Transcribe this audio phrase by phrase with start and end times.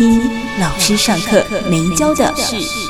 [0.00, 0.18] 一
[0.58, 2.89] 老师上课没教的事。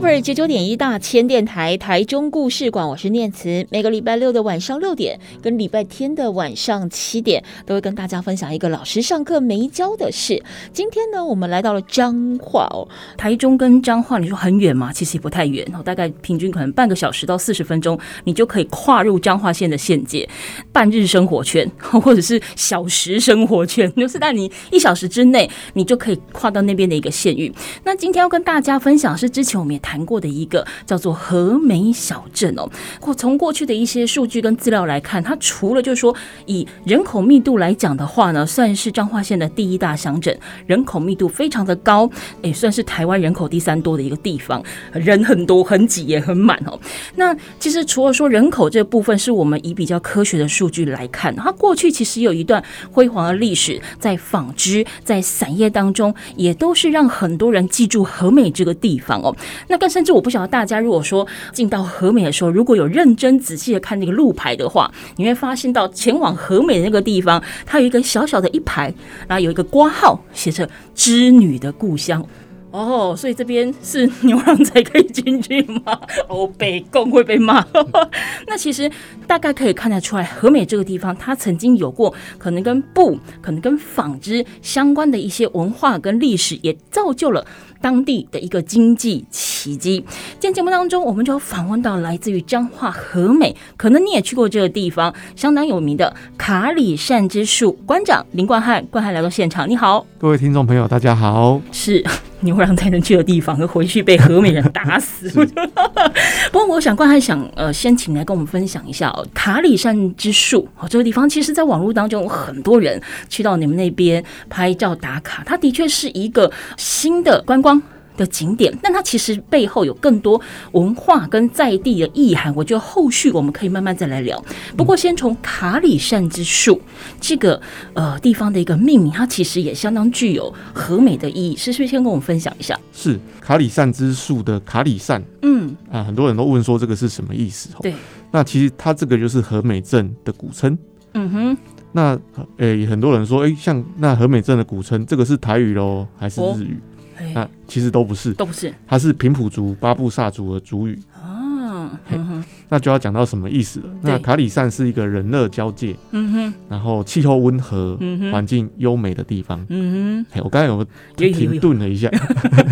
[0.00, 3.66] Super 九九点一大千电台台中故事馆，我是念慈。
[3.68, 10.42] 每个礼拜六的晚上六点跟礼拜天的晚上七点，都会跟大家分享一个老师上课没教的事。
[10.72, 12.88] 今天呢，我们来到了彰化哦。
[13.18, 14.90] 台中跟彰化，你说很远吗？
[14.90, 20.26] 其实也不太远哦，大概平均可能半个小时到四十分钟，你就可以跨入彰化县的县界，
[20.72, 27.52] 半日生活圈 或者是小时生活圈， 就是在你一小时之内，你就可以跨到那边的一个县域。
[27.84, 36.14] 那今天要跟大家分享是之前我们也谈过的一个叫做和美小镇哦，过从过去的一些数据跟资料来看，它除了就是说
[36.46, 42.08] 以人口密度来讲的话呢，算是彰化县的第一大乡镇，人口密度非常的高，
[42.40, 46.78] 也算是台湾人口第三多的一个地方，人很多很挤也很满哦。
[47.16, 59.34] 那其实除了说人口这部分是我们以比较科学的数据来看，它过去其实有一段辉煌的历史，在纺织在散业当中也都是让很多人记住和美这个地方哦。
[59.66, 68.92] 那更甚至我不晓得大家如果说进到和美的时候，如果有认真仔细的看那个路牌的话，你会发现到前往和美的那个地方，它有一个小小的一排，
[69.26, 72.24] 然后有一个挂号写着“织女的故乡”。
[72.72, 76.00] 哦，所以这边是牛郎才可以进去吗？
[76.28, 77.64] 哦，北贡会被骂。
[78.46, 78.90] 那其实
[79.26, 87.44] 大概可以看得出来，和美这个地方，它曾经有过可能跟布、可能跟纺织相关的一些文化跟历史，也造就了。
[87.82, 90.04] 当地的一个经济奇迹。
[90.32, 101.58] 今天节目当中，我们就访问到来自于彰化和美，可能你也去过这个地方，相当有名的卡里善之树馆长林冠汉，冠汉来到现场，你好，各位听众朋友，大家好。
[101.72, 102.04] 是
[102.42, 105.28] 牛郎才能去的地方，和回去被和美人打死。
[106.50, 117.80] 不过，我想冠汉想呃，先请来跟我们分享一下哦，卡里山之树哦，这个地方其实在网络当中有很多人去到你们那边拍照打卡，它的确是一个新的观光。
[118.20, 120.38] 的景点，但它其实背后有更多
[120.72, 122.54] 文化跟在地的意涵。
[122.54, 124.38] 我觉得后续我们可以慢慢再来聊。
[124.76, 126.78] 不过，先从卡里善之树
[127.18, 127.58] 这个
[127.94, 131.56] 呃地方的一个命名，它其实也相当具有和美的意义。
[131.56, 132.78] 是不是先跟我们分享一下？
[132.92, 137.70] 是卡里善之树的卡里善，嗯啊，很多人都问说这个是什么意思？
[137.80, 137.94] 对，
[138.30, 140.76] 那其实它这个就是和美镇的古称。
[141.14, 141.56] 嗯哼，
[141.92, 142.14] 那
[142.58, 146.74] 诶、欸，很多人说，诶、欸，像那和美镇的古称，这个是台语喽，还是日语？
[146.74, 146.89] 哦
[147.34, 150.98] 那其实都不是，都不是，它是平埔族巴布萨族的族语。
[151.24, 153.86] 嗯、那就要讲到什么意思了。
[154.00, 160.40] 那卡里善是一个人乐交界，嗯哼，然后气候温和，嗯环境优美的地方，嗯哼。
[160.42, 160.84] 我刚才有
[161.32, 162.08] 停顿了一下，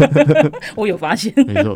[0.77, 1.75] 我有发现，没错。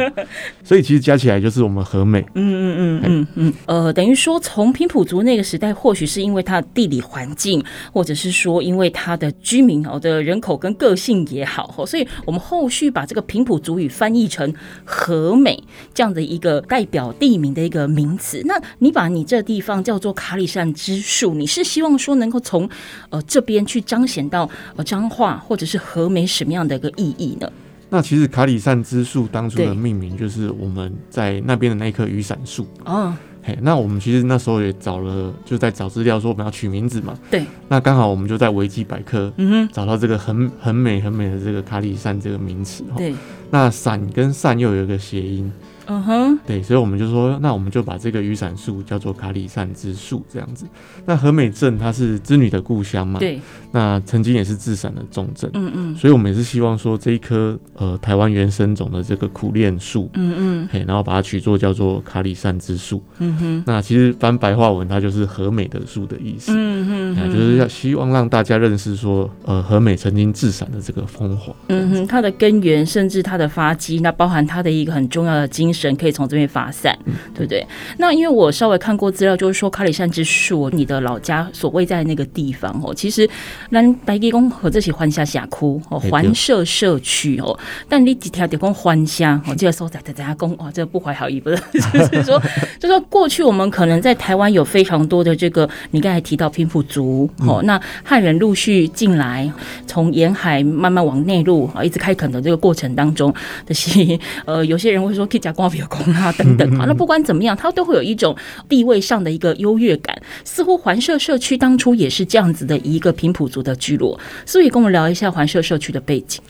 [0.62, 3.52] 所以其实加起来就是我们和美，嗯嗯嗯嗯嗯。
[3.66, 7.62] 呃，等于说从平埔族那个时代，或许是因为它的地理环境，
[7.92, 15.62] 或者是说因为它的居民哦的人口跟个性也好，所以我们后续把这个平埔族语翻译成和美
[15.92, 22.68] 这样的一个代表地名的一个名词，那你把你这地方叫做卡里善之树，你是希望说能够从
[23.10, 27.50] 呃这边去彰显到呃彰化或者是和美什么样的一个意义呢？
[27.90, 33.14] 那其实卡里善之树当初的命名就是我们在那边的那一棵雨伞树哦。
[33.44, 37.12] 嘿，那我们其实那时候也找了，就在找资料说我们要取名字嘛。
[37.28, 37.44] 对。
[37.68, 42.84] 那刚好我们就在维基百科嗯哼找到这个很很美很美的这个卡里善这个名词。
[42.96, 43.14] 对。
[43.50, 45.52] 那伞跟善又有一个谐音。
[45.86, 50.64] 嗯哼，对，所以我们就说，那我们就把这个雨伞树叫做卡里善之树这样子。
[51.04, 53.40] 那和美镇它是织女的故乡嘛，对，
[53.72, 75.71] 那曾经也是制伞的重镇，嗯嗯，所以我们也是希望说这一棵呃台湾原生种的这个苦楝树，嗯嗯，嘿，然后把它取作叫做卡里善之树，嗯哼，那其实翻白话文它就是和美的树的意思，嗯哼，就是要希望让大家认识说，呃，和美曾经制伞的这个风华，嗯哼，它的根源甚至它的发迹，那包含它的一个很重要的精。
[75.72, 76.96] 精神可以从这边发散，
[77.34, 77.66] 对不对？
[77.96, 83.26] 那因为我稍微看过资料，就是说卡里山之树，你的老家所谓在那个地方哦，其实
[83.70, 87.58] 咱白地公和这些环下峡谷哦，环社社区哦，
[87.88, 92.38] 但你几条得讲环下哦，这个时候在在在讲哦，这个不怀好意不是，就是说，
[92.78, 99.50] 就是说过去我们可能在台湾有非常多的这个，你刚才提到平埔族哦，那汉人陆续进来，
[99.86, 103.32] 从沿海慢慢往内陆啊，一直开垦的这个过程当中，
[103.66, 108.36] 这些呃，有些人会说可以加光比工啊等等啊，那不管怎么样，它都会有一种
[108.68, 110.20] 地位上的一个优越感。
[110.44, 116.42] 似乎环社社区当初也是这样子的一个平埔族的聚落，所以跟我们聊一下环社社区的背景。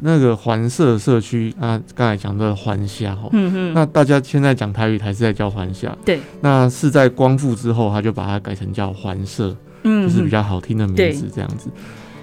[0.00, 11.68] 那个环社社区啊，刚才讲的环下哈，嗯嗯，那大家现在讲台语还是在叫环下，对，那是在光复之后，他就把它改成叫环社，嗯，就是比较好听的名字这样子。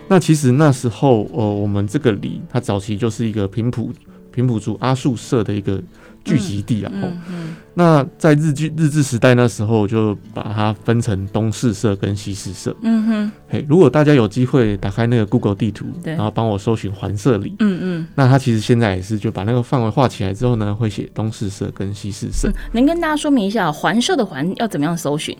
[0.08, 3.92] 那其实那时候，呃，我们这个里，它早期就是一个平埔
[4.34, 5.82] 平埔族阿树社的一个
[6.24, 6.92] 聚集地啊。
[6.94, 7.56] 嗯嗯。
[7.74, 12.76] 那在日据日治时代那时候，就把它分成东四社跟西四社。
[12.82, 13.32] 嗯哼。
[13.48, 17.56] 嘿，如果大家有机会打开那个 Google 地图，然后帮我搜寻环社里。
[17.60, 18.08] 嗯嗯。
[18.16, 22.52] 那它其实现在也是就把那个范围画起来之后呢，会写东四社跟西四社。
[22.74, 25.38] 能跟大家说明一下，环社的环要怎么样搜寻？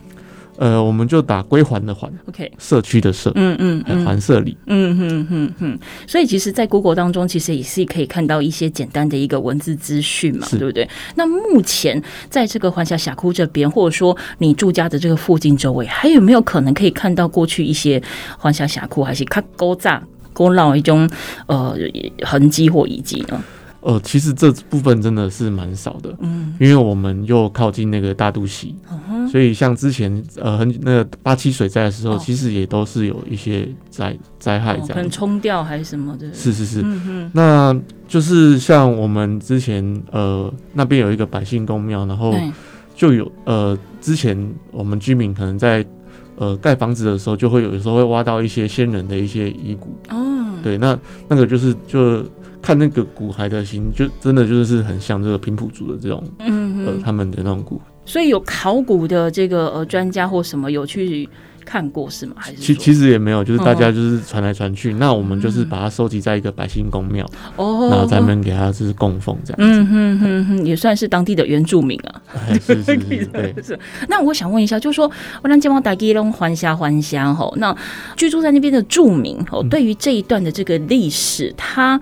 [0.62, 10.88] 呃，我们就打归还的还，OK，社区的社，嗯嗯，环社里，嗯嗯嗯嗯，所以其实，在 Google 当中，其实也是可以看到一些简单的一个文字资讯嘛，对不对？
[11.16, 12.00] 那目前
[12.30, 18.00] 在这个环峡峡谷这边，或者说你住家的这个附近周围，还有没有可能可以看到过去一些
[18.38, 20.00] 环峡峡谷还是卡沟炸
[20.32, 21.10] 沟绕一种
[21.48, 21.76] 呃
[22.22, 23.44] 痕迹或遗迹呢？
[23.82, 28.76] 呃，其实这部分真的是蛮少的，嗯，因为我们又靠近那个大肚溪，
[29.10, 37.76] 嗯，所以像之前呃很那个八七水灾的时候，哦，其实也都是有一些灾灾害这样，哦，可能冲掉还是什么的，是是是，嗯，那
[38.08, 42.36] 就是像我们之前呃那边有一个百姓公庙，然后
[42.96, 44.38] 就有呃之前
[44.70, 45.84] 我们居民可能在
[46.36, 50.96] 呃盖房子的时候，就会有时候会挖到一些先人的一些遗骨，哦，对，那
[51.28, 52.24] 那个就是就。
[52.62, 57.82] 看那个骨骸的形，就真的就是很像这个平埔族的这种，嗯呃，他们的那种骨。
[58.06, 61.30] 所以有考古的这个呃专家或什么有去
[61.64, 62.34] 看过是吗？
[62.38, 65.00] 还是其其实也没有，就是大家就是传来传去，嗯。
[65.00, 67.24] 那我们就是把它收集在一个百姓公庙，
[67.56, 69.80] 哦，然后咱们给他就是供奉这样子。
[69.80, 72.22] 嗯哼哼哼，也算是当地的原住民啊。
[72.60, 73.56] 是是是，是，对。
[73.64, 73.80] 是。
[74.10, 75.10] 那我想问一下，就是说，
[75.44, 77.76] 我让健忘大吉隆还乡还乡吼，那
[78.18, 82.02] 居住在那边的住民吼，对于这一段的这个历史，他。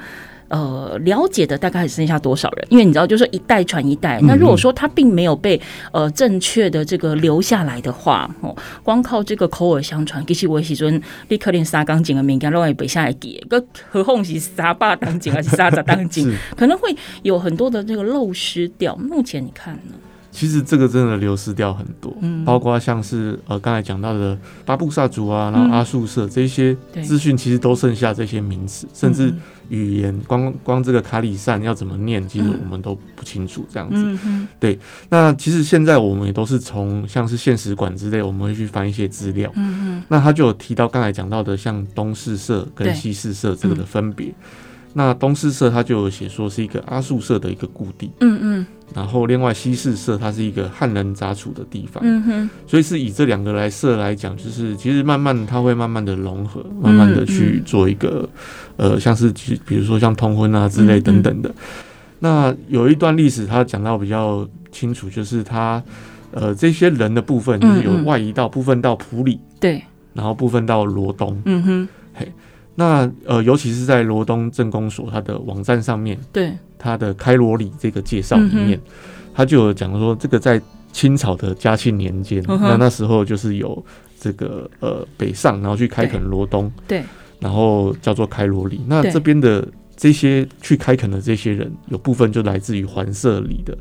[0.49, 2.67] 呃，了解的大概还剩下多少人？
[2.69, 4.19] 因为你知道，就是一代传一代。
[4.23, 5.59] 那如果说他并没有被
[5.91, 18.95] 呃正确的这个留下来的话，哦，光靠这个口耳相传，其实我时阵立刻连沙钢筋的民间都会背下来记，个何况是沙坝当井还是沙杂当井， 可能会有很多的这个漏失掉。
[18.95, 19.93] 目前你看呢？
[20.31, 29.33] 其实这个真的流失掉很多，嗯，包括像是呃刚才讲到的巴布萨族啊，然后阿树社这些资讯，其实都剩下这些名词，甚至
[29.69, 33.95] 语言，光光这个卡里善要怎么念，其实我们都不清楚这样子。
[34.25, 34.77] 嗯，对。
[35.09, 39.51] 那其实现在我们也都是从像是现实馆之类，我们会去翻一些资料。
[40.07, 44.33] 那他就有提到刚才讲到的，像东四社跟西四社这个的分别。
[44.93, 48.65] 那东四社它就有写说是一个阿树社的一个故地，嗯嗯，
[48.95, 58.27] 然后另外西四社它是一个汉人杂处的地方，嗯哼，所以是以这两个来社来讲，就是其实慢慢它会慢慢的融合，慢慢的去做一个，
[58.77, 59.31] 呃，像是
[59.65, 61.53] 比如说像通婚啊之类等等的。
[62.19, 65.81] 那有一段历史他讲到比较清楚，就是他
[66.31, 69.81] 呃这些人的部分就是有外移到部分到普里，对，
[70.13, 71.98] 然后部分到罗东，嗯哼，嘿。
[72.79, 78.79] 那呃，尤其是在罗东镇公所它的网站上面，对它的开罗里这个介绍里面，
[79.33, 80.61] 他、嗯、就有讲说，这个在
[80.93, 83.85] 清朝的嘉庆年间、嗯，那那时候就是有
[84.17, 87.03] 这个呃北上，然后去开垦罗东，对，
[87.41, 88.79] 然后叫做开罗里。
[88.87, 89.67] 那这边的
[89.97, 93.77] 这些去开垦的这些人，有部分就来自于环社里的。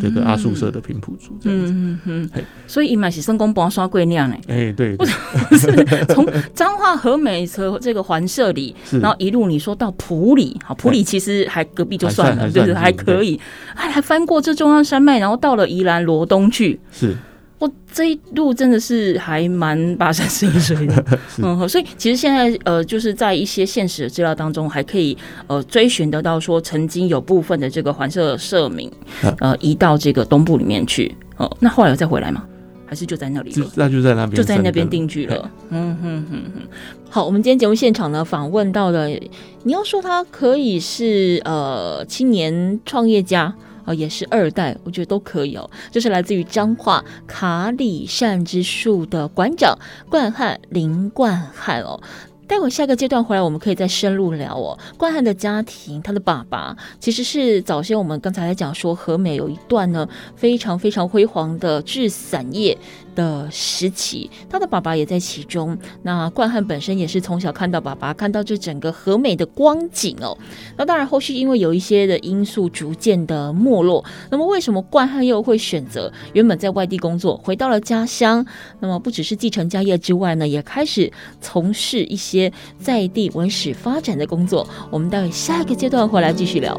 [0.00, 4.34] 这个阿树社的平埔族这样子，嗯嗯嗯，所以伊嘛是算讲搬山过岭呢。
[4.48, 5.70] 哎，对，对，不是
[6.08, 13.40] 从彰化和美车这个环社里，然后一路你说到埔里，好，埔里其实还隔壁就算了，对对，还可以，
[13.74, 17.16] 还还翻过这中央山脉，然后到了宜兰罗东去，是。
[17.58, 21.04] 我这一路真的是还蛮跋山涉水的，
[21.42, 28.92] 嗯，所以其实现在呃，就是在一些现实的资料当中，还可以呃追寻得到说，曾经有部分的这个环社社民
[29.40, 32.44] 呃移到这个东部里面去，哦，那后来有再回来吗？
[32.88, 33.50] 还是就在那里？
[33.50, 35.50] 就那就在那边，就在那边定居了。
[35.70, 36.62] 嗯哼哼哼。
[37.08, 39.08] 好，我们今天节目现场呢访问到了，
[39.62, 43.54] 你要说他可以是呃青年创业家。
[43.86, 45.70] 啊，也是二代，我觉得都可以哦。
[45.90, 49.78] 这是来自于彰化卡里善之树的馆长
[50.10, 51.98] 冠汉林冠汉哦。
[52.48, 54.78] 待会下个阶段回来，我们可以再深入聊哦。
[54.96, 62.78] 冠汉的家庭，他的爸爸其实是早先我们刚才在讲说和美有一段呢非常非常辉煌的制伞业
[63.16, 65.76] 的时期，他的爸爸也在其中。
[66.02, 70.38] 那冠汉本身也是从小看到爸爸，看到这整个和美的光景哦。
[70.76, 74.04] 那当然后续因为有一些的因素逐渐的没落。
[74.30, 78.46] 那么为什么冠汉又会选择原本在外地工作，回到了家乡？
[78.78, 82.52] 那么不只是继承家业之外呢，也开始从事一些。
[82.78, 86.78] 在地文史发展的工作，我们待会下一个阶段回来继续聊。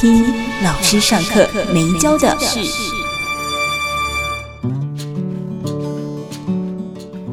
[0.00, 0.24] 听
[0.64, 2.58] 老师上课没教的事。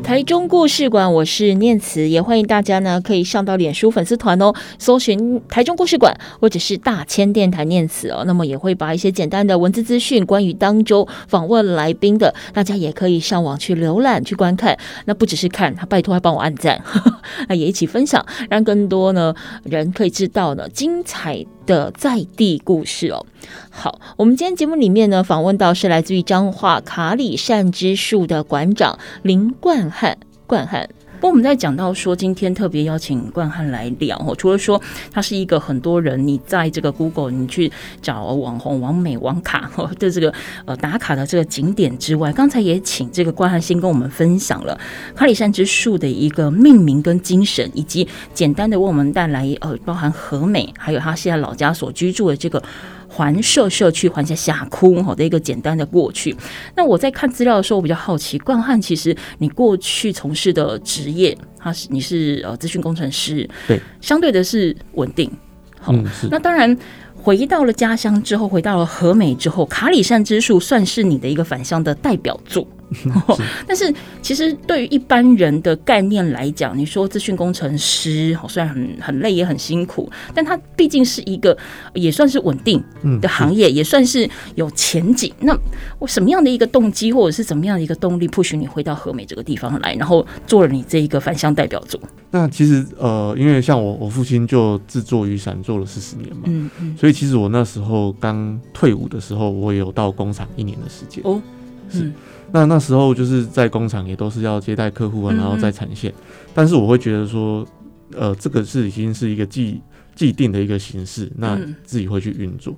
[0.04, 8.26] 台中故事馆，我是念慈，也欢迎大家呢可以上到脸书粉丝团哦，搜寻台中故事馆或者是大千电台念慈哦。
[8.28, 14.78] 那么也会把一些简单的文字资讯，关于当周访问来宾的，大家也可以上网去浏览去观看。
[15.06, 16.84] 那不只是看，他拜托还帮我按赞，
[17.48, 19.34] 那也一起分享，让更多呢
[19.64, 23.24] 人可以知道呢精彩的在地故事哦。
[23.70, 30.90] 好，我们今天节目里面呢访问到是来自于彰化卡里善之树的馆长林冠汉，冠汉。
[31.18, 34.80] 不过我们在讲到说，今天特别邀请冠汉来聊哦，除了说
[35.12, 37.72] 他是一个很多人你在这个 Google 你去
[38.04, 40.32] 找网红、网美、网卡哦的这个
[40.66, 44.80] 呃打卡的这个景点之外，刚才也请这个冠汉先跟我们分享了
[45.16, 52.62] 卡里山之树的一个命名跟精神，以及简单的为我们带来呃包含和美，还有他现在老家所居住的这个。
[53.08, 56.36] 环社社区环下峡谷好的一个简单的过去。
[56.76, 65.32] 那我在看资料的时候，我比较好奇，冠汉其实你过去从事的职业，他是你是呃资讯工程师，对，相对的是稳定。
[65.80, 65.94] 好，
[66.30, 66.76] 那当然
[67.16, 72.68] 回到了家乡之后，回到了和美之后，卡里善之树算是你的一个返乡的代表作。
[73.68, 81.58] 但是，其实对于一般人的概念来讲，你说资讯工程师，好，虽然很很累，也很辛苦，但他毕竟是一个
[81.94, 82.82] 也算是稳定
[83.22, 85.34] 的行业，也算是有前景。
[85.42, 85.58] 那
[86.00, 92.00] 我什么样的一个动机，或者是怎么样的一个动力，push 你回到和美这个地方来，然后做了你这一个返乡代表作？
[92.32, 101.22] 那其实呃，因为像我，我父亲就制作雨伞做了四十年嘛，嗯嗯，所以其实我那时候刚退伍的时候，我也有到工厂一年的时间。
[101.24, 101.42] 哦，
[101.90, 102.12] 是。
[102.50, 106.14] 那那时候就是在工厂也都是要接待客户啊，然后再产线，
[106.54, 107.68] 但是我会觉得说，
[108.16, 109.82] 呃，这个是已经是一个既
[110.16, 112.74] 既定的一个形式，那自己会去运作，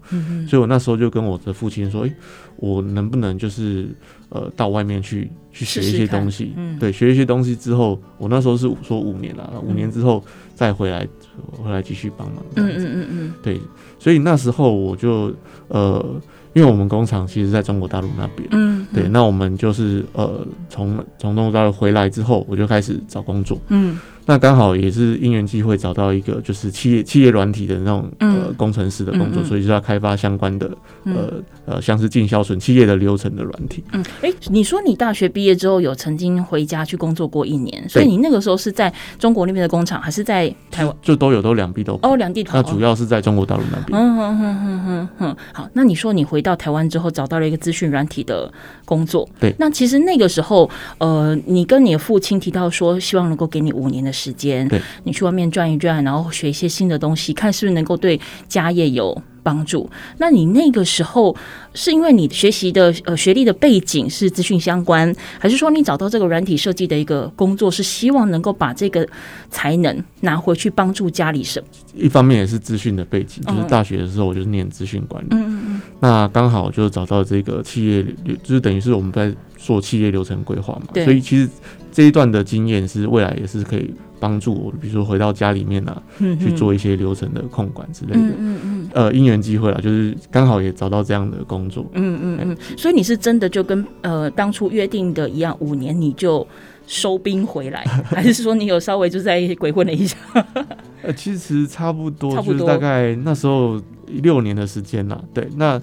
[0.48, 2.12] 所以我那时候就跟我的父亲说，诶，
[2.56, 3.90] 我能不能就是
[4.30, 10.24] 呃到外面去去学一些东西，对，学一些东西之后，我那时候是说五年了，五年之后
[10.56, 11.08] 再回来
[11.52, 13.62] 回来继续帮忙，嗯嗯嗯嗯，对，
[14.00, 15.32] 所以那时候我就
[15.68, 16.04] 呃。
[16.54, 23.98] 因为我们工厂其实在中国大陆那边，嗯，对，那我们就是呃，从从中国大陆回来之后，我就开始找工作，嗯。
[24.30, 30.70] 那刚好也是因缘机会找到一个就是企业企业软体的那种呃工程师的工作，所以就要开发相关的
[31.06, 31.34] 呃
[31.66, 33.84] 呃像是进销存企业的流程的软体。
[33.92, 40.96] 嗯，哎，你说你大学毕业之后有曾经回家去工作过一年，所以你那个时候是在中国那边的工厂，还是在台湾？
[41.02, 42.52] 就都有，都两地都哦，两地都。
[42.54, 44.00] 那主要是在中国大陆那边。
[44.00, 45.36] 嗯嗯嗯嗯嗯嗯。
[45.54, 48.52] 好，那你说你回到台湾之后找到了一个资讯软体的
[48.86, 49.56] 工作，对。
[49.58, 50.70] 那其实那个时候，
[51.00, 59.90] 呃，你跟你的父亲提到说，希望能够给你五年的时间，对，你去外面转一转，然后学一些新的东西，看是不是能够对家业有帮助。
[60.18, 61.34] 那你那个时候
[61.74, 69.08] 是因为你学习的呃学历的背景是资讯相关，还是说你找到这个软体设计的一个工作，是希望能够把这个
[69.50, 71.68] 才能拿回去帮助家里什么？
[71.96, 78.04] 一方面也是资讯的背景，就是大学的时候我就是念资讯管理，嗯嗯嗯，那刚好就找到这个企业，
[78.44, 81.50] 就是等于是我们在做企业流程规划嘛，所以其实
[81.92, 83.94] 这一段的经验是未来也是可以。
[84.20, 88.20] 帮助我，比如说回到家里面啊，嗯、去做一些流程的控管之类的。
[88.20, 91.86] 嗯嗯，嗯呃，因缘机会啦，就是刚好也找到这样的工作。
[91.94, 92.58] 嗯嗯嗯。
[92.78, 96.46] 所以你是真的就跟呃当初约定的一样，五年你就
[96.86, 100.18] 收兵回来， 还是说你有稍微就在鬼混了一下？
[101.02, 105.22] 呃，其实差不多，就是大概那时候六年的时间啦。
[105.34, 105.82] 对，那。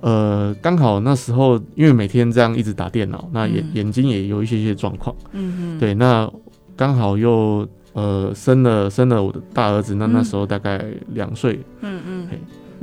[0.00, 5.12] 呃，刚好那时候因为每天这样一直打电脑，那眼、嗯、眼睛也有一些些状况。
[5.32, 5.78] 嗯嗯。
[5.80, 6.30] 对，那
[6.76, 11.58] 刚好又呃生了生了我的大儿子，那那时候大概两岁。
[11.80, 12.28] 嗯嗯。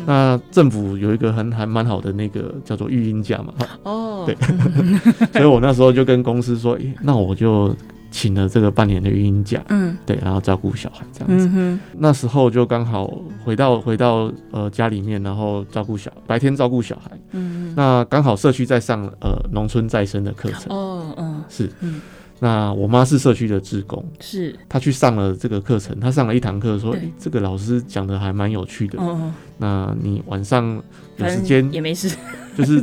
[0.06, 3.54] 那政府有一个很还蛮好的那个叫做育婴假嘛。
[3.84, 4.24] 哦。
[4.26, 4.36] 对。
[5.32, 7.74] 所以我那时候就跟公司说，欸、那我就。
[8.12, 11.48] 请了这个半年的育婴假，嗯，对，然后照顾小孩这样子。
[11.48, 17.12] 嗯、哼那时候就刚好回到回到呃家里面，然后照顾小白天照顾小孩。
[17.32, 20.68] 嗯哼，那刚好社区在上呃农村再生的课程。
[20.70, 21.70] 哦，嗯，是。
[21.82, 22.00] 嗯，
[22.40, 24.56] 那我妈是社区的职工，是。
[24.68, 29.00] 她去上了这个课程，她上了一堂课，说对、欸、这个老师讲的还蛮有趣的。
[29.02, 29.34] 哦。
[29.58, 30.82] 那你晚上
[31.18, 32.16] 有时间也没事，
[32.58, 32.82] 就是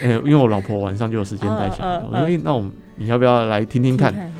[0.00, 4.32] 呃、欸，因为我老婆晚上就有时间带小孩，我说、欸、那我们你要不要来听听看？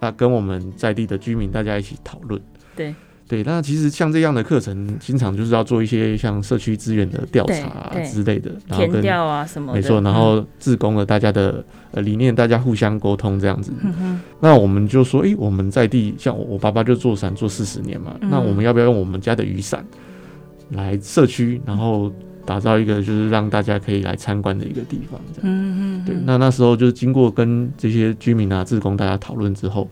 [0.00, 2.40] 那跟我们在地的居民大家一起讨论，
[2.74, 2.92] 对
[3.32, 13.72] 对，那其实像这样的课程，经常就是要做一些像社区资源的调查之类的，然后跟田调啊什么，没错，然后自工的大家的呃理念，大家互相沟通这样子。
[13.82, 19.82] 嗯、那我们就说，诶、欸，我们在地像我爸爸就做伞做四十年嘛，嗯、那我们要不要用我们家的雨伞
[20.68, 22.12] 来社区，然后
[22.44, 26.14] 打造一个就是让大家可以来参观的一个地方，这样，嗯嗯，对。
[26.26, 29.88] 那那时候就是经过跟这些居民啊、志工大家讨论之后，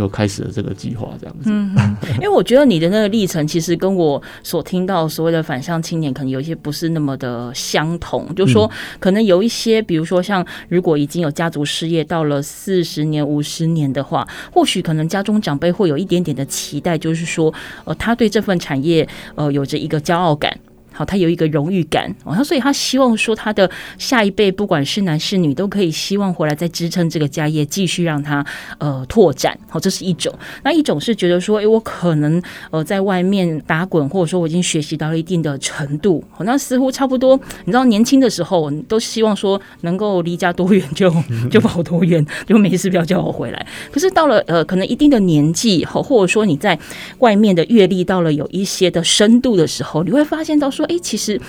[0.00, 1.50] 就开始了这个计划，这样子。
[1.50, 1.76] 嗯，
[2.14, 8.24] 因为我觉得你的那个历程，其实跟我所听到所谓的反向青年，可能有一些不是那么的相同。
[8.30, 17.52] 嗯、就是说，可能有一些，比如说像如果已经有家族事业到了四十年、五十年的话，或许可能家中长辈会有一点点的期待，就是说，
[17.84, 20.56] 呃，他对这份产业，呃，有着一个骄傲感。
[20.92, 28.44] 好，他有一个荣誉感，哦，他所以他希望说他的下一辈，不管是男是女，都可以希望回来再支撑这个家业，继续让他
[28.78, 29.58] 呃拓展。
[29.68, 30.32] 好，这是一种。
[30.62, 37.38] 那一种是觉得说，哎，我可能呃在外面打滚，或者说我已经学习到了一定的程度，好，那似乎差不多。
[37.64, 41.12] 你知道，年轻的时候都希望说能够离家多远就
[41.50, 43.66] 就跑多远，就没事不要叫我回来。
[43.90, 46.78] 可是到了呃可能一定的年纪，好，或者说你在
[47.18, 50.86] 外面的阅历到了有一些的深度的时候，你会发现到说。
[50.94, 51.40] 哎，其实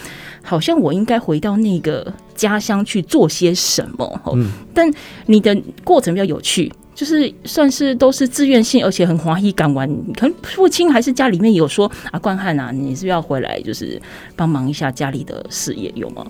[0.44, 4.22] 好像我应该回到那个家乡去做些什么。
[4.34, 4.92] 嗯，但
[5.26, 9.88] 你的过程比较有趣，就是算是都是自愿性，而且很欢喜敢玩。
[10.16, 14.00] 可能父亲还是家里面有说啊，冠汉啊，你是不是要回来，就是
[14.36, 16.26] 帮忙一下家里的事业，有吗？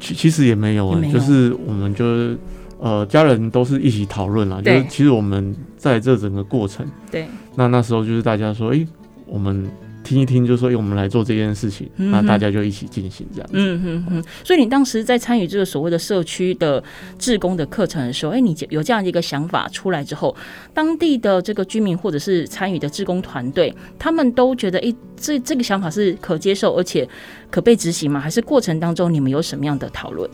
[0.00, 2.38] 其其实也没有就是我们就是
[2.78, 4.60] 呃，家人都是一起讨论啦。
[4.62, 7.26] 对就是其实我们在这整个过程，对，
[7.56, 8.86] 那那时候就是大家说，哎，
[9.26, 9.68] 我们。
[10.04, 13.54] 听一听，就说，我们来做这件事情，那大家就一起进行这样子。
[13.54, 14.24] 嗯嗯嗯。
[14.44, 16.82] 所以你当时在参与这个所谓的社区的
[17.18, 20.36] 志工的课程的时候，哎，你有这样的一个想法出来之后，
[20.72, 27.08] 当地的这个居民或者是参与的志工团队，他们都觉得，哎，这这个想法是可接受而且
[27.50, 28.20] 可被执行吗？
[28.20, 30.28] 还是过程当中你们有什么样的讨论？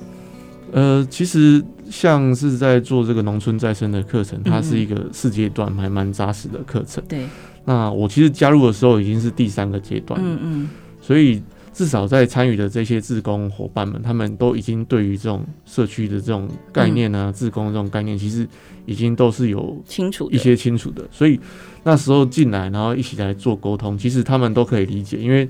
[0.73, 7.03] 呃，其实像是在做这个农村再生的课程，它是一个四阶段还蛮扎实的课程。
[7.09, 7.27] 对。
[7.65, 11.43] 那我其实加入的时候已经是第三个阶段，嗯嗯，所以
[11.75, 18.49] 至少在参与的这些志工伙伴们，他们都已经对于这种社区的这种概念啊，志工这种概念，其实
[18.87, 21.07] 已经都是有清楚一些清楚的。
[21.11, 21.39] 所以
[21.85, 25.47] 那时候进来，然后一起来做沟通，其实他们都可以理解，因为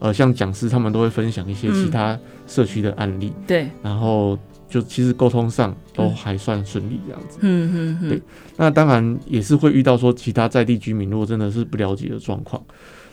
[0.00, 4.36] 呃，像讲师他们都会分享一些其他社区的案例，对，然后。
[4.72, 8.22] 就其实沟通上都还算顺利这样子，嗯嗯嗯，对。
[8.56, 12.62] 那当然也是会遇到说其他在地居民如果真的是不了解的状况，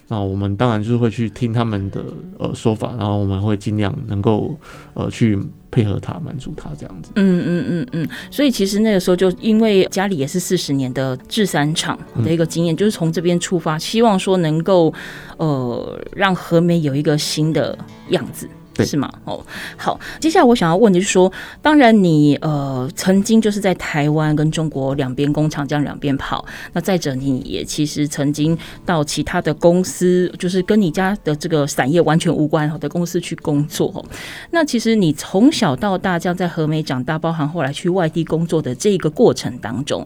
[0.08, 2.02] 那我们当然就是会去听他们的
[2.38, 4.58] 呃说法，然后我们会尽量能够
[4.94, 5.38] 呃去
[5.70, 7.12] 配合他，满足他这样子。
[7.16, 8.10] 嗯嗯嗯嗯。
[8.32, 14.94] 所以其实那个时候就因为家里也是四十年的制三厂的一个经验，嗯、就是从这边出发，希望说能够
[15.38, 17.78] 呃让和美有一个新的
[18.10, 18.50] 样子。
[18.86, 19.12] 是吗？
[19.26, 19.44] 哦，
[19.78, 34.06] 好，接下来我想要问的就是说，当然你呃曾经就是在台湾跟中国两边工厂这样两边跑，那再者你也其实曾经到其他的公司，就是跟你家的这个伞业完全无关的公司去工作。
[34.52, 40.06] 那其实你从小到大这样在和美长大，包含后来去外地工作的这个过程当中，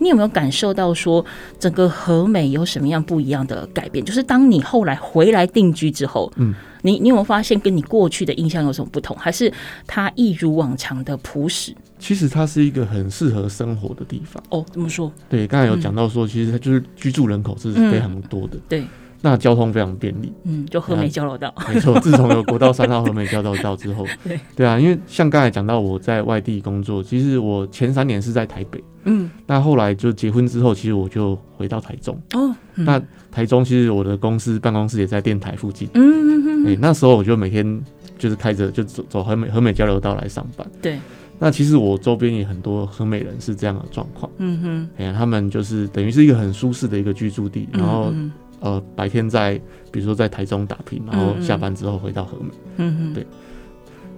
[0.00, 1.24] 你有没有感受到说
[1.58, 4.04] 整个和美有什么样不一样的改变？
[4.04, 9.16] 就是当你后来回来定居之后，嗯，你你有没有发现跟你过去的印象有什么不同？
[9.16, 9.52] 还是
[9.86, 11.72] 它一如往常的朴实？
[11.98, 14.42] 其实它是一个很适合生活的地方。
[14.48, 15.12] 哦，怎么说？
[15.28, 18.56] 对，刚才有讲到说，其实它就是居住人口是非常多的。
[18.56, 18.84] 嗯、对。
[19.22, 21.98] 那交通非常便利，嗯，就和美交流道， 没错。
[22.00, 37.82] 自从有国道三号和美交流道之后， 对对啊，因为像刚才讲到我在外地工作，其实我前三年是在台北，嗯，那后来就结婚之后，其实我就回到台中，哦，嗯、那台中其实我的公司办公室也在电台附近，嗯嗯嗯，哎，那时候我就每天
[38.18, 40.98] 就是开着就走走和美和美交流道来上班，对。
[41.42, 48.12] 那其实我周边也很多和美人是这样的状况，嗯哼，哎呀，他们就是等于是一个很舒适的一个居住地，然后。
[48.60, 52.50] 呃，白天在，比如说在台中打拼，然后下班之后回到和美。
[52.76, 53.26] 嗯嗯，对。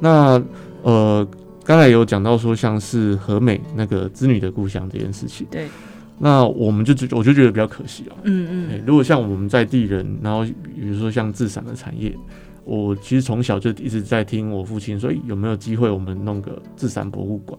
[0.01, 0.43] 那
[0.83, 1.27] 呃，
[1.65, 5.47] 刚才有讲到说，像是和美那个织女的故乡这件事情。
[5.51, 5.69] 对。
[6.19, 8.17] 那我们就觉，我就觉得比较可惜哦。
[8.25, 8.83] 嗯嗯、欸。
[8.87, 12.13] 如果像我们在地人，然后比如说像自产的产业，
[12.65, 17.59] 我其实从小就一直在听我父亲说，有没有机会我们弄个自产博物馆？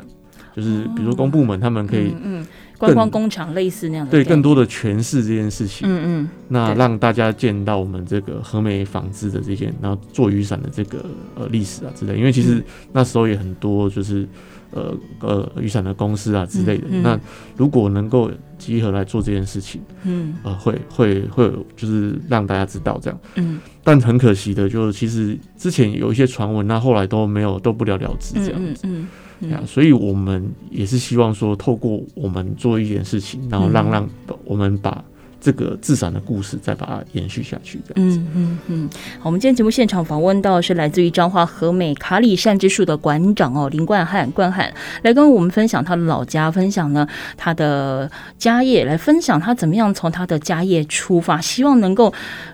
[0.56, 2.14] 就是比如说公部门他们可以。
[2.24, 2.46] 嗯
[2.88, 14.28] 观光工厂类似那样的，对，更多的诠释这件事情，嗯嗯，那让大家见到我们这个和美纺织的这件，然后做雨伞的这个呃历史啊之类，因为其实那时候也很多就是
[14.72, 17.20] 呃呃雨伞的公司啊之类的，嗯嗯、那
[17.56, 29.02] 如果能够集合来做这件事情，嗯，呃，会会会有就是让大家知道这样，嗯，但很可惜的就是其实之前有一些传闻，那后来都没有都不了了之这样子，嗯。
[29.02, 29.08] 嗯嗯
[29.44, 34.08] 嗯、所以，我们也是希望说，透过我们做一件事情，然后让让
[34.46, 35.04] 我们把
[35.42, 37.80] 这个制伞的故事再把它延续下去。
[37.86, 38.18] 这样子。
[38.18, 38.90] 嗯嗯嗯。
[39.20, 52.14] 好，我们今天节目现场访问到是来自于彰化和美卡里善之树的馆长哦，林冠汉，冠汉来跟我们分享他的老家，分享呢他的家业，来分享他怎么样从他的家业出发，希望能够。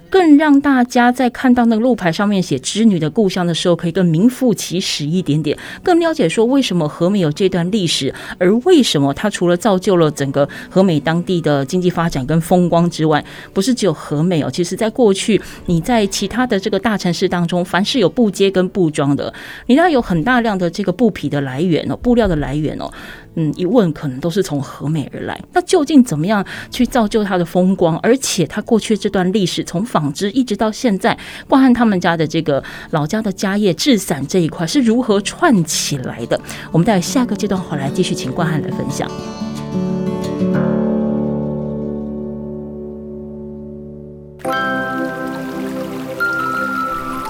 [0.09, 14.49] 更让大家在看到那个路牌上面写“织女的故乡”的时候，可以更名副其实一点点，更了解说为什么和美有这段历史，而为什么它除了造就了整个和美当地的经济发展跟风光之外，不是只有和美哦。
[14.51, 19.33] 其实，在过去你在其他的这个大城市当中，凡是有布街跟布庄的，
[19.67, 22.91] 你知道有很大量的这个布匹的来源哦，布料的来源哦。
[23.35, 25.39] 嗯，一问可能都是从和美而来。
[25.53, 27.97] 那究竟怎么样去造就它的风光？
[27.99, 36.39] 而且它过去这段历史，从纺织一直到现在，冠翰他们家的这个老家的家业制伞这一块是如何串起来的？
[36.71, 39.09] 我们待下个阶段回来继续请冠翰来分享。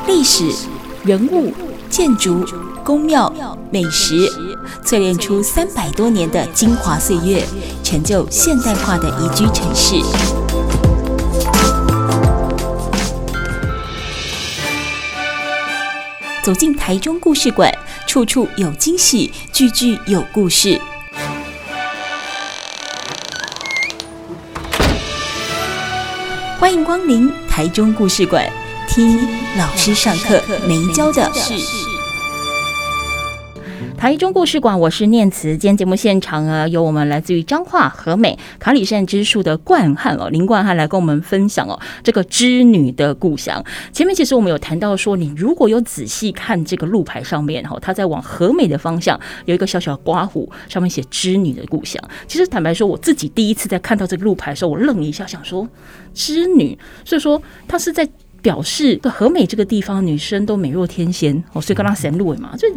[0.07, 0.43] 历史、
[1.05, 1.53] 人物、
[1.89, 2.43] 建筑、
[2.89, 3.31] 宫庙、
[3.71, 4.27] 美食。
[4.83, 7.45] 淬炼出三百多年的精华岁月，
[7.83, 10.01] 成就现代化的宜居城市。
[16.41, 17.71] 走进台中故事馆，
[18.07, 20.81] 处处有惊喜，句句有故事。
[26.59, 28.51] 欢迎光临台中故事馆，
[28.87, 29.19] 听
[29.59, 31.53] 老师上课没教的事。
[33.99, 35.49] 台中故事馆，我是念慈。
[35.57, 43.61] 今天节目现场啊，有我们来自于彰化和美卡里善之树的冠翰哦，林冠翰来跟我们分享哦，这个织女的故乡。
[43.91, 52.01] 前面其实我们有谈到说，你如果有仔细看这个路牌上面哈，它在往和美的方向有一个小小刮胡，上面写织女的故乡。
[52.25, 55.67] 其实坦白说，我自己第一次在看到这个路牌的时候，我愣了一下，想说
[56.13, 58.07] 织女，所以说它是在
[58.41, 62.67] 表示和美这个地方女生都美若天仙哦，所以跟他神路嘛，就。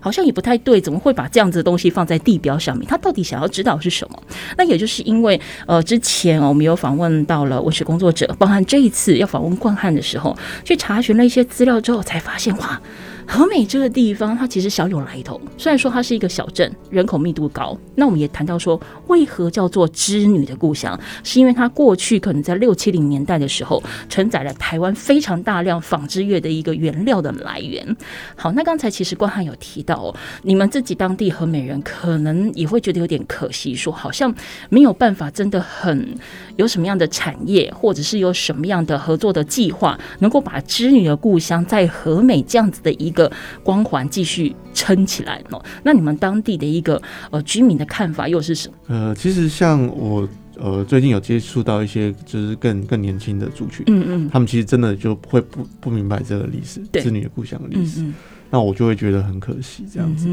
[0.00, 2.86] 好像也不太对，怎么会把这样子的东西放在地标上面？
[2.86, 4.22] 他到底想要知道是什么？
[4.58, 12.78] 那也就是因为，呃，之前我们有访问到了文学工作者，包含这一次要访问冠汉的时候，去查询了一些资料之后，才发现哇。
[13.26, 15.40] 和美这个地方，它其实小有来头。
[15.56, 27.96] 虽然说它是一个小镇，人口密度高，那我们也谈到说，为何叫做织女的故乡，是因为它过去可能在六七零年代的时候，承载了台湾非常大量纺织业的一个原料的来源。
[28.36, 34.32] 好，那刚才其实关汉有提到哦，你们自己当地和美人可能也会觉得有点可惜，说好像
[34.68, 36.14] 没有办法真的很
[36.56, 43.32] 有什么样的产业，或者是有什么样的合作的计划，能够把织女的故乡在和美这样子的一个。
[43.62, 47.00] 光环继续撑起来哦，那你们当地的一个
[47.30, 48.74] 呃居民的看法又是什么？
[48.88, 58.14] 呃，其实像我呃最近有接触到一些就是更更年轻的族群，嗯嗯，他们其实真的就会不不明白这个历史，子女的故乡的历史，嗯嗯，
[58.50, 60.28] 那我就会觉得很可惜这样子。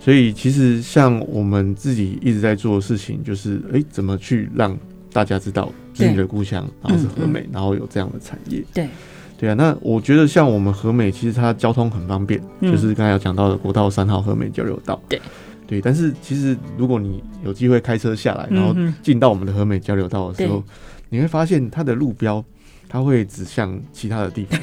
[0.00, 4.76] 所以其实像我们自己一直在做的事情，就是哎、欸，怎么去让
[5.12, 8.64] 大家知道自己的故乡，然后是和美，然后有这样的产业。
[8.72, 8.88] 对，
[9.40, 9.54] 对啊。
[9.54, 15.00] 那我觉得像我们和美，其实它交通很方便，就是刚才有讲到的国道三号和美交流道。
[15.08, 15.18] 对，
[15.66, 15.80] 对。
[15.80, 20.62] 但是其实如果你有机会开车下来，然后进到我们的和美交流道的时候，
[21.08, 22.44] 你会发现它的路标。
[22.92, 24.60] 它会指向其他的地方，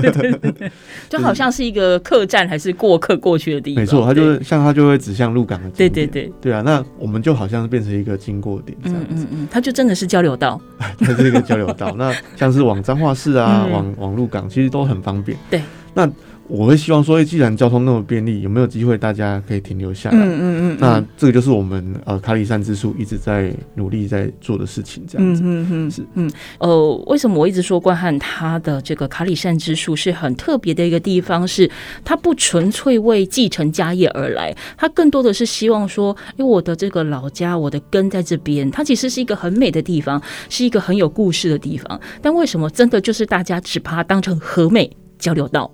[0.00, 0.70] 对 对对，
[1.10, 3.82] 就好像是一个客栈还是过客过去的地方。
[3.82, 5.68] 没错，它就是像它就会指向鹿港的。
[5.70, 9.24] 对对对，对啊，那我们就好像是变成一个经过点这样子。
[9.24, 10.60] 嗯嗯，它就真的是交流道，
[11.00, 11.92] 它是一个交流道。
[11.98, 15.36] 那像是往彰化市啊，往往鹿港，其实都很方便。
[15.50, 15.60] 对，
[15.92, 16.08] 那。
[16.46, 20.18] 我会希望说，既然交通那么便利，有没有机会大家可以停留下来？
[20.18, 20.76] 嗯嗯嗯。
[20.78, 25.42] 那这个就是我们呃卡里善之树一直在努力在做的事情，这样子。
[25.44, 31.46] 嗯嗯是嗯呃，为什么我一直说冠汉他的这个卡里善之树是很特别的一个地方？
[31.46, 31.70] 是
[32.04, 41.98] 它不纯粹为继承家业而来，它更多的是希望说，因为我的这个老家，我的根在这边，它其实是一个很美的地方，是一个很有故事的地方。
[42.20, 44.90] 但为什么真的就是大家只把它当成和美？
[45.24, 45.70] 交流道，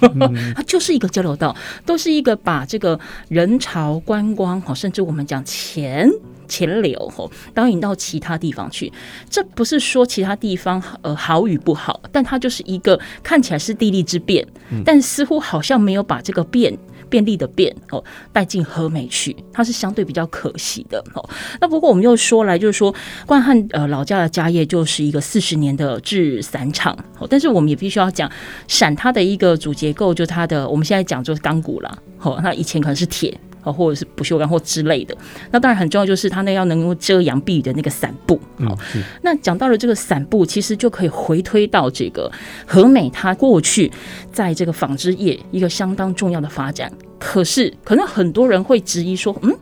[0.56, 6.10] 它就是一个交流道，都是一个把这个人潮观光，甚至我们讲钱
[6.48, 8.90] 钱流吼，导引到其他地方去。
[9.28, 14.46] 这不是说其他地方呃好与不好，但它就是一个看起来是地利之变，
[14.86, 16.74] 但似乎好像没有把这个便。
[17.08, 21.28] 便利的便哦，带进和美去，它是相对比较可惜的哦。
[21.60, 22.94] 那不过我们又说来，就是说
[23.26, 28.30] 冠汉呃老家的家业就是一个四十年的制伞厂哦，但是我们也必须要讲
[28.68, 31.98] 伞它的一个主结构，就它的我们现在讲就是钢骨啦。
[32.20, 33.38] 哦，那以前可能是铁。
[33.72, 35.16] 或者是不锈钢或之类的，
[35.50, 38.40] 那当然很重要，就是它那要能够遮阳避雨的那个伞布。
[38.58, 38.76] 好，
[39.22, 42.30] 那讲到了这个伞布，其实就可以回推到这个
[42.66, 43.90] 和美，它过去
[44.32, 46.92] 在这个纺织业一个相当重要的发展。
[47.18, 49.56] 可是，可能很多人会质疑说，嗯，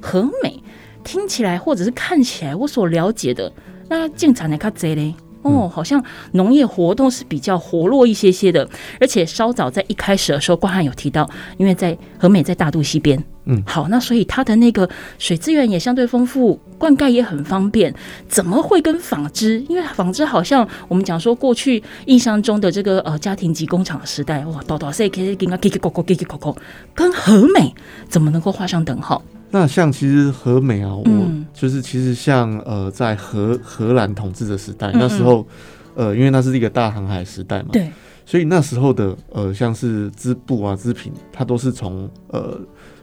[0.00, 0.62] 和美
[1.02, 3.50] 听起来或者是看起来，我所了解的
[3.88, 5.14] 那进展的卡贼嘞。
[5.46, 8.68] 哦，好像农业活动是比较活络一些些的，
[9.00, 17.94] 而且稍早在一开始的时候，冠汉有提到，因为在和美在大肚溪边，嗯，好，那所以它的那个水资源也相对丰富，灌溉也很方便，
[18.28, 19.60] 怎么会跟纺织？
[19.68, 26.56] 因为纺织好像我们讲说过去印象中的这个呃家庭级工厂的时代，哇，多多塞给给给给扣扣给给扣扣，
[26.94, 27.74] 跟和美
[28.08, 29.22] 怎么能够画上等号？
[29.50, 31.06] 那像其实和美啊，我
[31.54, 35.46] 就是其实像呃，在荷荷兰统治的时代，那时候
[35.94, 37.90] 呃，因为那是一个大航海时代嘛，对，
[38.26, 42.58] 所以那时候的呃，像是织布啊、织品，它都是从呃，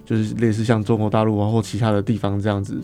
[0.06, 2.78] 就是类似像中国大陆啊或其他的地方这样子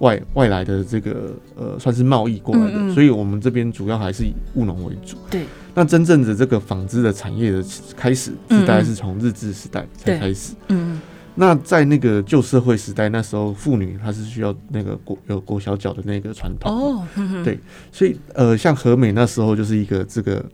[0.00, 5.16] 外外来的这个呃，算是贸易过来的，所以我们这边主要还是以务农为主。
[5.30, 5.42] 对，
[5.74, 7.64] 那真正的这个纺织的产业的
[7.96, 10.52] 开始，是大概是从日治时代才开始。
[10.68, 11.00] 嗯。
[11.40, 16.70] 那在那个旧社会时代，那时候妇女她是需要那个裹有裹小脚的那个传统。
[16.70, 17.06] 哦，
[17.44, 17.56] 对，
[17.92, 20.44] 所以呃，像和美那时候就是一个这个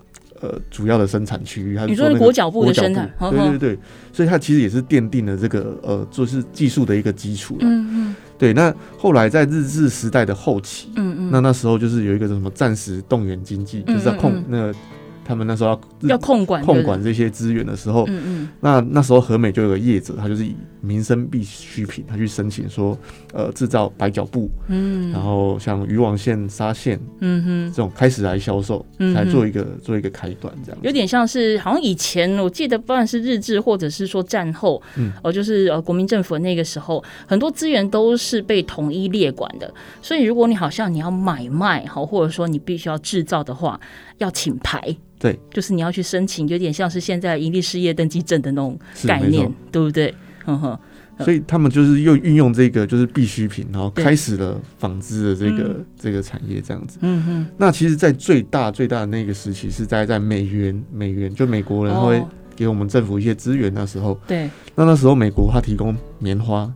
[0.43, 3.79] 呃主要的生产区域，你说的裹脚布的生产，对对对，
[4.13, 8.53] 所以它其实也是奠定了这个呃就是技术的一个基础了，嗯嗯，对。
[8.53, 14.75] 那后来在日治时代的后期，嗯嗯，那那时候就是有一个什么暂时动员经济，就是要控那个。
[15.25, 22.97] 他们那时候要要控管控管这些资源的时候，嗯嗯，那那时候和美就有个业者，他就是以民生必需品，他去申请说，
[23.33, 30.79] 呃，制造白脚布，嗯，然后像渔网线、纱线，嗯哼，这种开始来销售，来做一个做一个开端，这样。
[30.83, 43.81] 有点像是好像以前我记得，不管是日治或者是说战后，嗯，哦，就是呃国民政府那个时候，很多资源都是被统一列管的，所以如果你好像你要买卖好，或者说你必须要制造的话，
[44.19, 44.97] 要请牌。
[45.19, 50.15] 对，就是你要去申请，有点像是现在盈利事业登记证的那种概念，对不对？
[50.45, 50.79] 呵呵，
[51.21, 56.99] 所以他们就是又运用这个就是必需品，然后开始了纺织的这个、嗯、这个产业这样子。
[57.01, 57.47] 嗯哼。
[57.57, 62.23] 那其实，在最大最大的那个时期是在在美元美元，就美国人会
[62.55, 64.21] 给我们政府一些资源那时候。
[64.27, 64.51] 对、哦。
[64.75, 66.71] 那那时候美国他提供棉花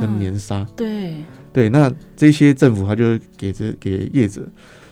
[0.00, 0.68] 跟棉纱、啊。
[0.74, 1.14] 对。
[1.52, 4.42] 对，那这些政府他就给这给业者。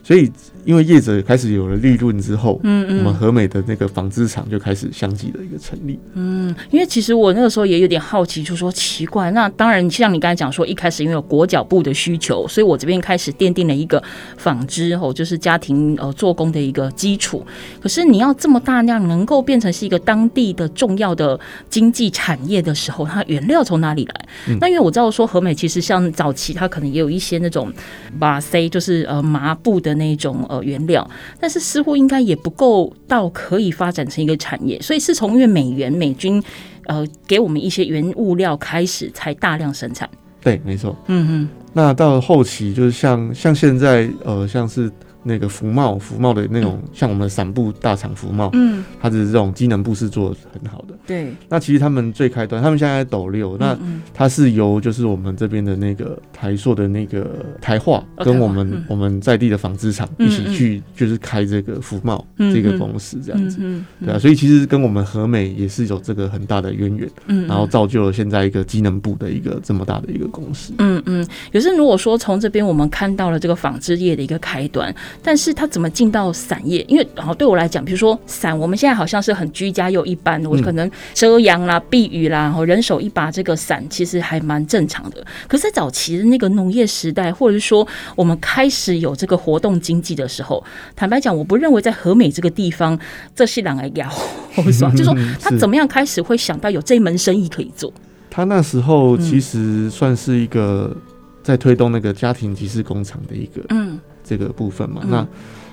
[0.05, 0.29] 所以，
[0.65, 5.97] 因为业者开始有了利润之后，嗯嗯，我们和美的那个纺织厂就开始相继的一个成立。
[6.15, 14.03] 嗯，因为其实我那个时候也有点好奇，就说奇怪，那当然像你刚才讲说，一开始因为有裹脚布的需求，所以我这边开始奠定了一个
[14.37, 17.47] 纺织哦，就是家庭呃做工的一个基础。
[17.81, 21.39] 可是你要这么大量能够变成是一个当地的重要的
[21.71, 24.29] 经济产业的时候，它原料从哪里来？
[24.49, 27.73] 嗯、那因为我知道说和美其实像早期它可能也有一些那种
[28.19, 29.92] 麻塞，就是呃麻布的。
[29.95, 31.09] 那种呃原料，
[31.41, 36.43] 但是似乎应该也不够到可以发展成一个产业，所以是从因为美元美军
[36.87, 40.09] 呃给我们一些原物料，开始才大量生产。
[40.43, 40.97] 对，没错。
[41.07, 41.49] 嗯嗯。
[41.73, 44.91] 那到了后期，就是像像现在呃，像是。
[45.25, 50.95] 那个服贸，服贸的那种，嗯、像我们的伞布大厂服贸，嗯，它的这种机能布是做的很好的。
[51.07, 51.33] 对。
[51.49, 53.79] 那其实他们最开端，他们现在在斗六，那
[54.13, 63.59] 它是由就是我们这边的那个台硕的那个台化，跟我们、嗯、我们在地的纺织厂一起去，就是开这个服贸这个公司这样子。
[63.61, 67.09] 嗯，对啊，所以其实跟我们和美也是有这个很大的渊源。
[67.27, 67.47] 嗯。
[67.47, 70.73] 然后造就了现在一个机能布的一个这么大的一个公司。
[70.79, 71.27] 嗯嗯。
[71.53, 74.93] 可是如果说从这边我们看到了这个纺织业的一个开端。
[75.23, 76.85] 但是它怎么进到伞业？
[76.89, 85.25] 因为好对我来讲，比如说伞，我们现在好像是很居家又一般，我可能遮阳啦、避雨啦，然后人手一把这个伞，其实还蛮正常的。
[85.49, 90.63] 可是，在早期的那个农业时代，或者是说我们开始有这个活动经济的时候，
[90.95, 92.99] 坦白讲，我不认为在和美这个地方，
[93.35, 94.09] 这些人来要，
[94.57, 97.93] 就是说他怎么样开始会想到有这门生意可以做？
[98.31, 100.97] 他那时候其实算是一个
[101.43, 104.01] 在推动那个家庭集市工厂的一个嗯。
[104.33, 105.29] 这个部分嘛，嗯、那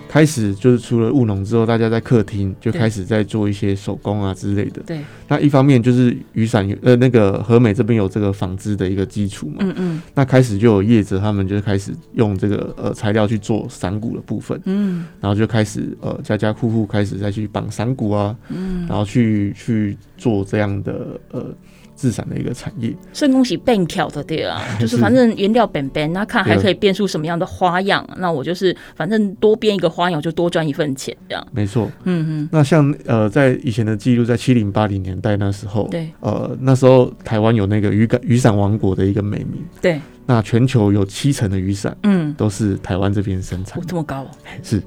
[0.10, 4.82] 开始就是除了务农之后，大家在客厅就开始在做一些手工啊之类的。
[4.82, 21.44] 对，那一方面就是雨伞呃那个和美这边有这个纺织的一个基础嘛，嗯嗯，那开始就有业者他们就开始用这个呃材料去做伞骨的部分，嗯，然后就开始呃家家户户开始再去绑伞骨啊，嗯，然后去去做这样的呃。
[22.00, 31.46] 自产的一个产业，圣恭喜变巧的对啊， 就是反正原料变变，那看还可以变出什么样的花样，那我就是反正多变一个花样就多赚一份钱这样。
[31.52, 32.50] 没错，嗯嗯。
[32.54, 40.00] 那像呃，在以前的记录，在七零八零年代那时候，对，呃，那时候台湾有那个雨伞雨伞王国的一个美名，对。
[40.30, 43.82] 那全球有七成的雨伞，嗯，都是台湾这边生产。
[43.88, 44.28] 这么高？
[44.62, 44.80] 是。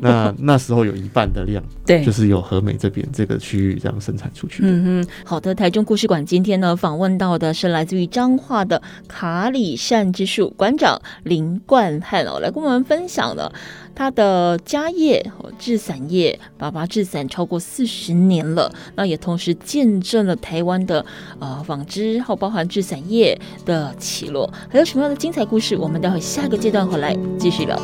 [0.00, 4.62] 那 那时候有一半的量，对，就是有和美这边这个区域这样生产出去。
[4.64, 5.10] 嗯哼。
[5.24, 13.52] 好的，台中故事馆今天呢访问到的是来自于彰化的卡里善之树馆长林冠汉哦，来跟我们分享的。
[13.94, 21.04] 他的家业和制伞业，爸爸制伞超过四十年了，那也同时见证了台湾的
[21.38, 25.76] 呃纺织，还有包含制伞业的起落，还有什么样的精彩故事？
[25.76, 27.80] 我们待会下个阶段回来继续聊。